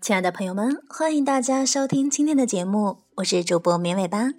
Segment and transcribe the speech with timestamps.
[0.00, 4.30] 亲爱的朋友们，欢迎大家收听今天的节目，我是主播绵尾巴，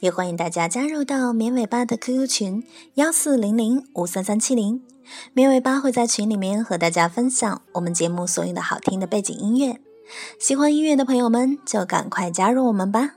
[0.00, 2.64] 也欢迎大家加入到绵尾巴的 QQ 群
[2.94, 4.82] 幺四零零五三三七零，
[5.32, 9.80] 绵尾巴会在群里面和大家分享我们节目所用的好听的背景音乐，
[10.40, 13.12] 喜欢音乐的朋友们就赶快加入我们吧。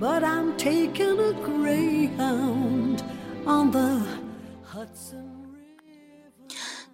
[0.00, 2.98] But I'm taking a greyhound
[3.46, 4.00] on the
[4.66, 5.23] Hudson.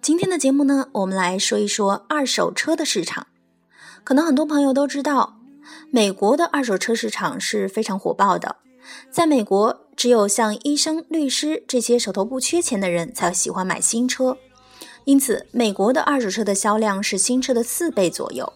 [0.01, 3.27] 今天的节目呢，我们来说一说二手车的市场。
[4.03, 5.37] 可能很多朋友都知道，
[5.91, 8.55] 美国的二手车市场是非常火爆的。
[9.11, 14.35] 在美国，只有像医生、律师这些手头不缺钱的人才喜欢买新车，
[15.05, 18.51] 因此美国的二手车的销量是新车的四倍左右。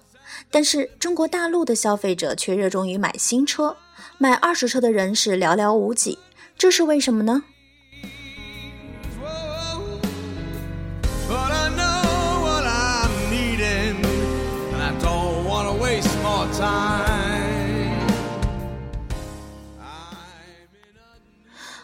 [0.49, 3.77] 但是中国大陆的消费者却热衷于买新车，
[4.17, 6.17] 买二手车的人是寥寥无几。
[6.57, 7.43] 这是为什么呢？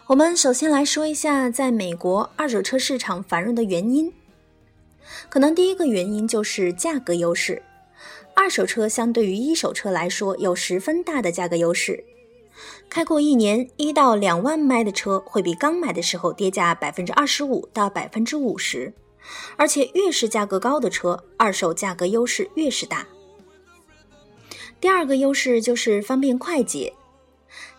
[0.07, 4.11] 我们首先来说一下，在美国二手车市场繁荣的原因。
[5.29, 7.63] 可能第一个原因就是价格优势。
[8.35, 12.03] 二手车相对于一手车来说，有十分大的价格优势。
[12.89, 18.93] 开过一年一到两万迈的车，会比刚买的时候跌价百分之二十五到百分之五十。
[19.55, 23.07] 而且越是价格高的车，二手价格优势越是大。
[24.81, 26.91] 第二个优势就是方便快捷。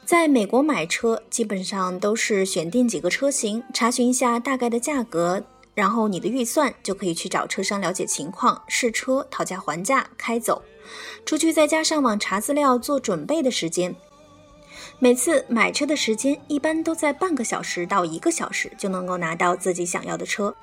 [0.04, 5.42] 在美国买车，基本上都是选定几个车型，查询一下大概的价格，
[5.74, 10.62] 然后你的预算就可以去找车商了解情况，试车、讨价还价、开走，
[11.26, 13.92] 出去再加上网查资料、做准备的时间。
[15.00, 20.54] 每次买车的时间一般都在半个小时到一个小时，就能够拿到自己想要的车。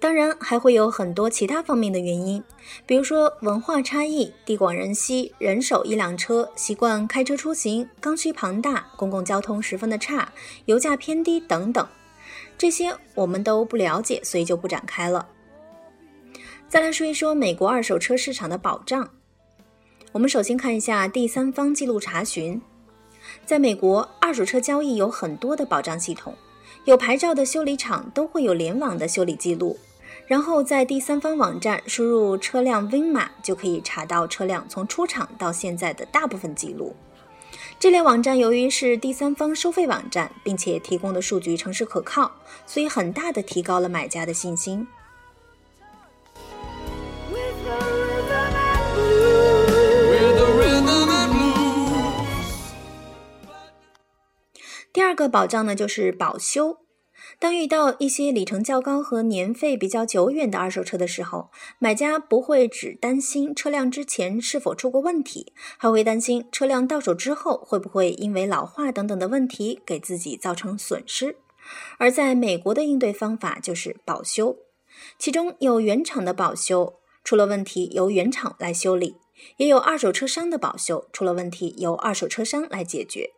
[0.00, 2.42] 当然还会有很多其他方面的原因，
[2.86, 10.32] 比如说文化差异、地广人稀、人手一辆车、习惯开车出行、刚需庞大、公共交通十分的差、
[10.66, 11.86] 油价偏低等等，
[12.56, 15.28] 这些我们都不了解，所以就不展开了。
[16.68, 19.08] 再来说一说美国二手车市场的保障，
[20.12, 22.60] 我们首先看一下第三方记录查询，
[23.46, 26.34] 在美国二手车交易有很多的保障系统。
[26.88, 29.78] 有牌照的修理厂都会有联网的修理记录，
[30.26, 36.96] 然后在第三方网站输入车辆 VIN 码，就可以查到车辆从出厂到现在的大部分记录。
[37.78, 42.32] 这类网站由于是第三方收费网站，并且提供的数据诚实可靠，
[42.66, 44.86] 所以很大的提高了买家的信心。
[55.18, 56.78] 个保障呢，就是保修。
[57.40, 71.36] 当遇到一些里程较高和年费比较久远的二手车的时候，买家不会只担心车辆之前是否出过问题，还会担心车辆到手之后会不会因为老化等等的问题给自己造成损失。
[71.98, 74.56] 而在美国的应对方法就是保修，
[75.18, 79.16] 其中有原厂的保修，出了问题由原厂来修理；
[79.56, 83.32] 也有二手车商的保修，出了问题由二手车商来解决。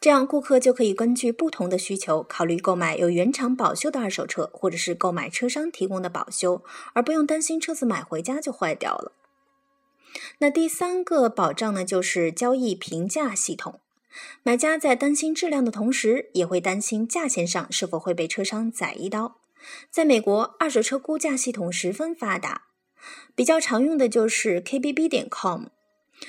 [0.00, 6.62] 这样，顾客就可以根据不同的需求，考虑购买有原厂保修的二手车，或者是购买车商提供的保修，
[6.92, 9.12] 而不用担心车子买回家就坏掉了。
[10.38, 13.80] 那第三个保障呢，就是交易评价系统。
[14.42, 19.38] 买家在担心质量的同时，也会担心价钱上是否会被车商宰一刀。
[19.90, 22.64] 在美国，二手车估价系统十分发达，
[23.34, 25.68] 比较常用的就是 KBB 点 com。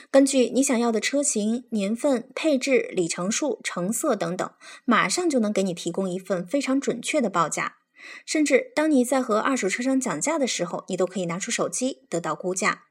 [0.09, 4.51] 根据你想要的车型、年份、配置、里程数、成色等等，
[4.85, 7.77] 马上就能给你提供一份非常准确的报价。
[8.25, 12.83] 甚至当你在和二手车商讲价的时候，你都可以拿出手机得到估价。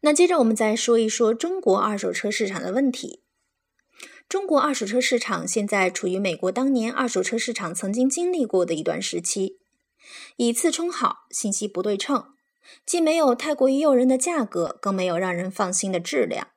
[0.00, 3.22] 那接着我们再说一说中国二手车市场的问题。
[4.28, 9.58] 中国二手车市场现在处于美国当年二手车市场曾经经历过的一段时期，
[10.36, 12.26] 以次充好，信息不对称。
[12.84, 16.48] 既没有太过于诱人的价格，更没有让人放心的质量，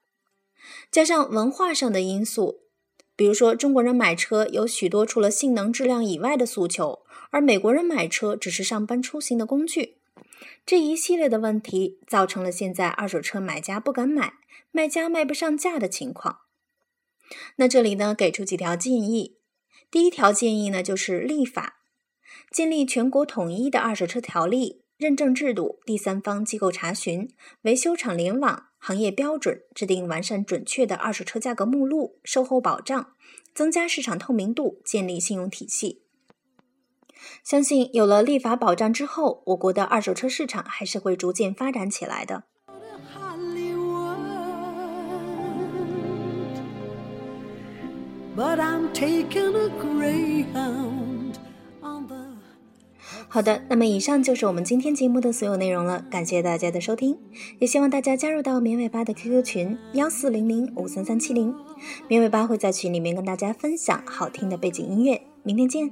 [0.91, 2.61] 加上文化上的因素，
[3.15, 9.97] 比如说中国人买车有许多除了性能、质量以外的诉求，而美国人买车只是上班出行的工具，
[10.65, 14.33] 这一系列的问题造成了现在二手车买家不敢买，
[14.71, 16.39] 卖家卖不上价的情况。
[17.55, 19.37] 那这里呢，给出几条建议。
[19.89, 21.77] 第一条建议呢，就是立法，
[22.51, 24.80] 建立全国统一的二手车条例。
[25.01, 27.27] 认证制度、第三方机构查询、
[27.63, 33.07] 维修厂联网、行业标准，制定完善准确的二手车价格目录、售后保障，
[33.55, 36.03] 增加市场透明度，建立信用体系。
[37.43, 42.43] 相信有了立法保障之后，我国的二手车市场还是会逐渐发展起来的。
[53.33, 57.17] 好的，那么以上就是我们今天节目的所有内容了，感谢大家的收听，
[57.59, 61.55] 也希望大家加入到绵尾巴的 QQ 群幺四零零五三三七零，
[62.09, 65.89] 绵尾巴会在群里面跟大家分享好听的背景音乐，明天见。